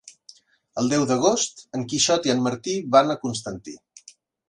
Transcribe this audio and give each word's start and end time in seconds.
El 0.83 0.89
deu 0.93 1.03
d'agost 1.11 1.63
en 1.81 1.85
Quixot 1.93 2.29
i 2.31 2.35
en 2.37 2.43
Martí 2.49 2.77
van 2.99 3.19
a 3.19 3.21
Constantí. 3.27 3.81